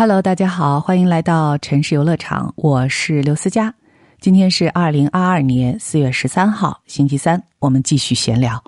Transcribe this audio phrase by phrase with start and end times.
[0.00, 3.74] Hello，大家好，欢迎来到城市游乐场，我是刘思佳。
[4.18, 8.64] 今天是二零二二年四月十三号，星期三，我们继续闲聊。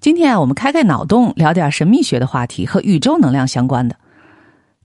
[0.00, 3.94] 今天啊，我们开开脑洞，聊点神秘学的话题和宇宙能量相关的。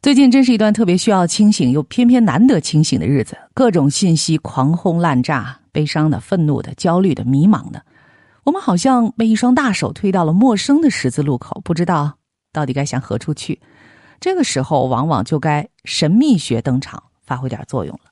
[0.02, 7.82] 最近真是一段特别需要清醒又偏偏难得清醒的日子，各种信息狂轰滥炸，悲伤的、愤怒的、焦虑的、迷茫的，
[8.44, 12.16] 我们好像被一双大手推到了陌生的十字路口，不知道
[12.52, 13.62] 到底该向何处去。
[14.20, 18.12] 这个时候，往往就该神秘学登场，发挥点作用了。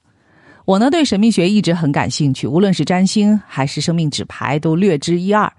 [0.65, 5.51] 我呢，对神秘学一直很感兴趣，无论是占星还是生命纸牌，都略知一二。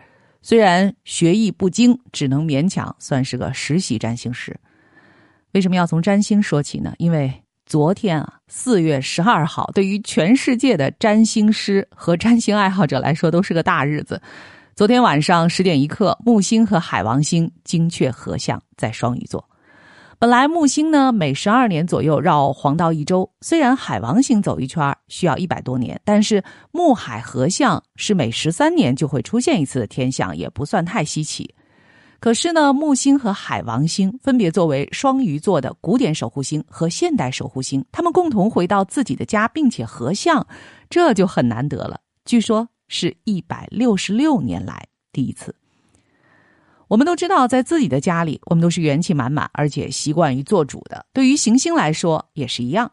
[0.43, 4.55] 虽然学艺不精，只能勉强算是个实习占星师。
[5.53, 6.95] 为什么要从占星说起呢？
[6.99, 7.33] 因为
[7.65, 14.21] 昨天啊，四月十二号，对于全世界的占星师和占星爱好者来说，都是个大日子。
[14.77, 19.43] 昨天晚上十点一刻，木星和海王星精确合相在双鱼座。
[20.21, 31.55] 本来木星呢每十二年左右绕黄道一周，虽然海王星走一圈需要一百多年，但是木海合相是每十三年就会出现一次的天象，也不算太稀奇。
[32.19, 40.45] 可是呢，木星和海王星分别作为双鱼座的古典守护星和现代守护星，他们共同回到自己的家，并且合相，
[40.91, 42.01] 这就很难得了。
[42.25, 45.55] 据说是一百六十六年来第一次。
[46.89, 51.05] 我们都知道，在自己的家里，我们都是元气满满，而且习惯于做主的。
[51.13, 52.91] 对于行星来说也是一样，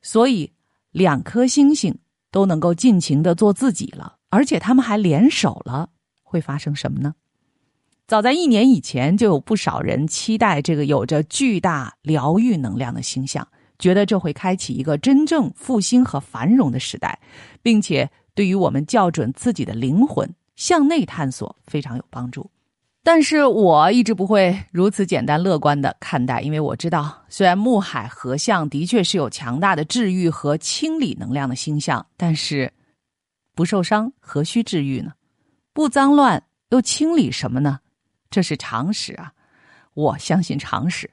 [0.00, 0.50] 所以
[0.90, 1.96] 两颗星星
[2.30, 5.90] 都能够尽情的做自己了，而且他们还联手了，
[6.22, 7.14] 会发生什么呢？
[8.06, 13.46] 早在一年以前，就有不少人期待这个有着巨大疗愈能量的星象，
[13.78, 17.20] 觉得这会开启一个真正复兴和繁荣的时代，
[17.62, 22.50] 并且对于我们校准自己的灵魂、向内探索非常有帮助。
[23.02, 32.72] 但是我一直不会如此简单乐观的看待，因为我知道，虽然木海合相的确是有强大的治愈和清理能量的星象，但是
[33.54, 35.12] 不受伤何须治愈呢？
[35.72, 37.80] 不脏乱又清理什么呢？
[38.28, 39.32] 这是常识啊！
[39.94, 41.10] 我相信常识。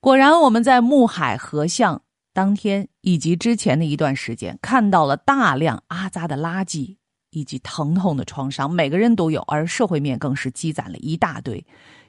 [0.00, 6.96] 果然，我们在木海合相当天以及之前的一段时间，看到了大量阿扎的垃圾。
[7.30, 11.66] 以及疼痛的创伤，每个人都有，而社会面更是积攒了一大堆，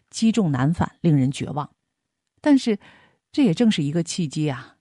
[0.10, 1.70] 积重难返，令人绝望。
[2.42, 2.80] 但是，
[3.32, 4.78] 这也正是一个契机啊！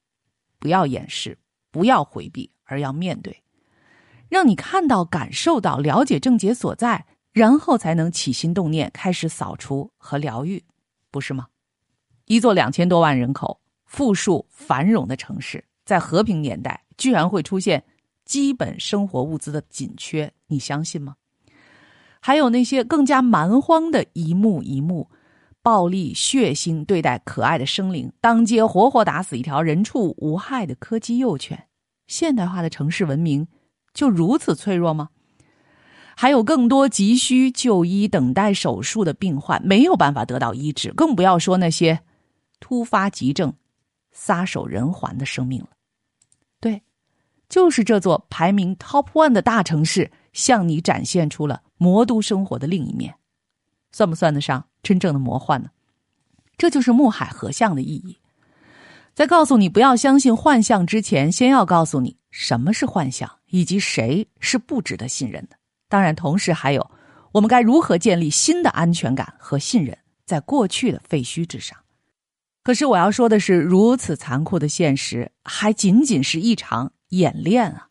[0.59, 1.39] 不要掩饰，
[1.71, 3.43] 不要回避，而要面对，
[4.29, 10.65] 让你看到、感受到、了解症结所在，然后才能起心动念，开始扫除和疗愈，
[11.11, 11.49] 不是吗？
[12.27, 17.85] 一座两千多万人口、富庶繁荣的城市，在和平年代，居然会出现。
[18.29, 21.17] 基本生活物资的紧缺，你相信吗？
[22.21, 25.09] 还有那些更加蛮荒的一幕一幕，
[25.63, 31.59] 暴力血腥对待可爱的生灵，当街活活打死一条人畜无害的柯基幼犬，
[32.07, 33.49] 现代化的城市文明
[33.95, 35.09] 就如此脆弱吗？
[36.15, 41.99] 还有更多急需就医、等待手术的病患没有办法得到医治，更不要说那些
[42.61, 43.55] 突发急症、
[44.13, 45.69] 撒手人寰的生命了。
[47.49, 53.15] 就是这座排名 top one 的大城市，向你展现出了魔都生活的另一面，
[53.93, 55.71] 算不算得上真正的魔幻呢？
[56.57, 58.19] 这就是木海合相的意义。
[59.15, 65.57] 在告诉你不要相信幻象之前，先要告诉你什么是幻象，以及谁是不值得信任的。
[65.89, 66.91] 当然，同时还有
[67.33, 71.79] 我们该如何建立新的安全感和信任，在过去的废墟之上。
[72.63, 76.93] 可是我要说的是，如此残酷的现实，还仅仅是一场。
[77.09, 77.89] 演练啊！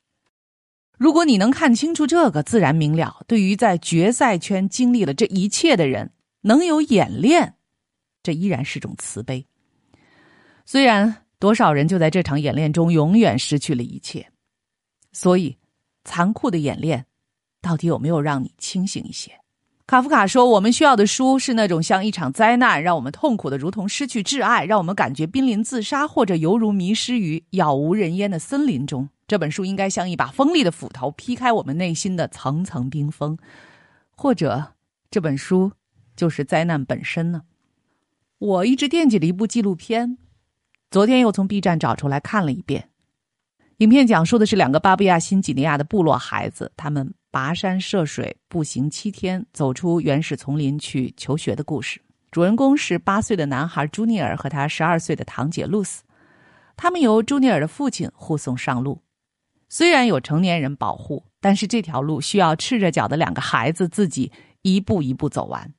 [0.97, 3.23] 如果你能看清楚这个，自然明了。
[3.28, 6.11] 对于在决赛圈经历了这一切的人，
[6.41, 7.55] 能有演练，
[8.23, 9.45] 这依然是种慈悲。
[10.66, 14.29] 虽然多少人就在这场演练中永远失去了一切，
[15.11, 15.57] 所以
[16.03, 17.05] 残酷的演练，
[17.61, 19.31] 到底有没有让你清醒一些？
[19.87, 29.07] 卡夫卡说：“我们需要的书是那种像一场灾难，让我们痛苦的如同失去挚爱，让我们感觉濒临自杀，或者犹如迷失于杳无人烟的森林中。
[29.29, 33.37] 这本书应该像一把锋利的斧头，劈开我们内心的层层冰封，
[34.11, 34.73] 或者
[35.09, 35.72] 这本书
[36.17, 37.43] 就是灾难本身呢？”
[38.40, 40.17] 我一直惦记了一部纪录片，
[40.91, 42.90] 昨天又从 B 站找出来看了一遍。
[43.78, 47.13] 影片讲述的是两个巴布亚新几内亚的部落孩子，他们。
[47.37, 52.01] 跋山涉水，步行七天，走出原始丛林去求学的故事。
[52.31, 56.01] 主人公是八岁的男孩朱尼尔和他十二岁的堂姐露丝。
[56.75, 58.99] 他们由朱尼尔的父亲护送上路。
[59.69, 64.31] 虽然有成年人保护，但是这条路需要赤着脚的两个孩子自己
[64.63, 65.72] 一步一步走完。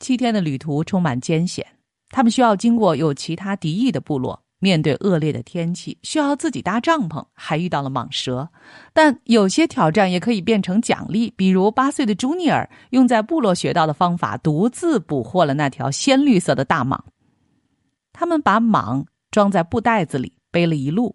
[0.00, 1.66] 七天的旅途充满艰险，
[2.08, 4.45] 他们需要经过有其他敌意的部落。
[4.66, 8.48] 面对恶劣的天气，需要自己搭帐篷，还遇到了蟒蛇。
[8.92, 16.98] 但有些挑战也可以变成奖励，比如八岁的朱尼尔用在部落学到的方法，独自捕获了那条鲜绿色的大蟒。
[18.12, 21.14] 他们把蟒装在布袋子里，背了一路。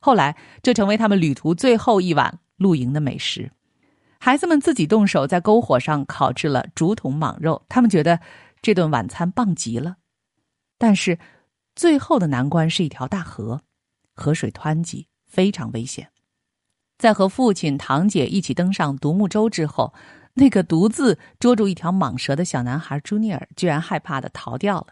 [0.00, 3.52] 后来，这成为他们旅途最后一碗露营的美食。
[4.18, 8.18] 孩子们自己动手在篝火上烤制了竹筒蟒肉，他们觉得
[8.62, 9.96] 这顿晚餐棒极了。
[10.78, 11.18] 但是，
[11.76, 13.60] 最后的难关是一条大河，
[14.14, 16.08] 河水湍急，非常危险。
[16.96, 19.92] 在和父亲、堂姐一起登上独木舟之后，
[20.32, 24.86] 那个独自捉住一条蟒蛇的小男孩朱尼尔居然害怕的逃掉了。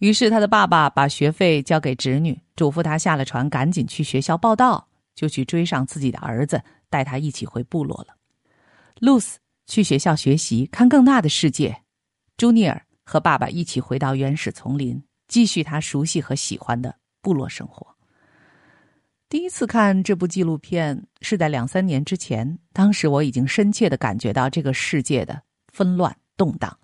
[0.00, 8.14] 于是，他的爸爸把学费交给侄女，嘱咐他下了船赶紧去学校报道，就去追上自己的儿子，带他一起回部落了。
[9.00, 11.82] 露丝去学校学习，看更大的世界。
[12.36, 12.84] 朱尼尔。
[13.10, 17.86] 和爸爸一起回到原始丛林，继续他熟悉和喜欢的部落生活。
[19.28, 25.40] 第一次看这部纪录片是在两三年之前，当时我已经深切的感觉到这个世界的
[25.70, 26.74] 纷乱动荡，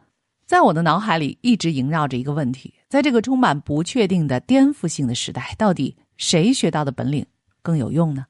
[0.47, 7.25] 在我的脑海里一直萦绕着一个问题：在这个充满不确定的颠覆性的时代，到底谁学到的本领
[7.63, 8.27] 更有用呢？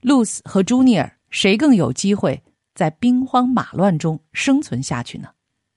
[0.00, 2.42] 露丝和朱尼尔谁更有机会
[2.74, 5.28] 在兵荒马乱中生存下去呢？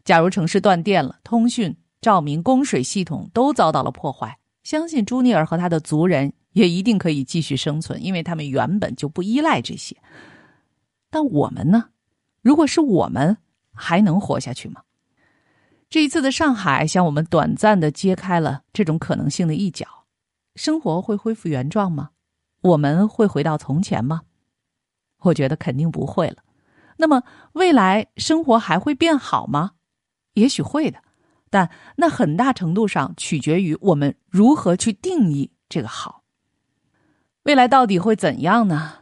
[0.05, 9.95] 假如城市断电了，通讯、照明、供水系统都遭到了破坏，相信朱尼尔和他的族人也一定可以继续生存，因为他们原本就不依赖这些。
[11.09, 11.89] 但我们呢？
[12.41, 13.37] 如果是我们，
[13.73, 14.81] 还能活下去吗？
[15.89, 19.85] 这一次的上海向我们短暂的揭开了这种可能性的一角：
[20.55, 22.09] 生活会恢复原状吗？
[22.61, 24.21] 我们会回到从前吗？
[25.19, 26.37] 我觉得肯定不会了。
[26.97, 27.21] 那么，
[27.53, 29.71] 未来生活还会变好吗？
[30.33, 30.99] 也许会的，
[31.51, 36.23] 但那很大程度上取决于我们如何去定义这个好。
[37.43, 38.93] 未来到底会怎样呢？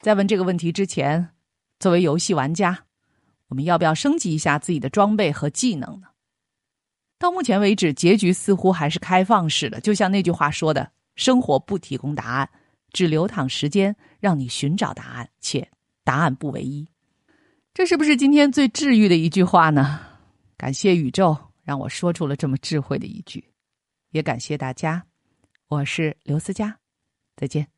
[0.00, 1.30] 在问这个问题之前，
[1.78, 2.84] 作为游戏玩家，
[3.48, 6.08] 我们要不要升级一下自己的装备和技能呢？
[7.18, 12.48] 到目前为止，结局似乎还是开放式的，就像那句话说的：“生活不提供答案，
[12.92, 15.70] 只流淌时间，让你寻找答案，且
[16.04, 16.88] 答案不唯一。”
[17.74, 20.07] 这是不是今天最治愈的一句话呢？
[20.58, 23.48] 感谢宇宙让我说出了这么智慧的一句，
[24.10, 25.06] 也感谢大家。
[25.68, 26.76] 我是刘思佳，
[27.36, 27.77] 再见。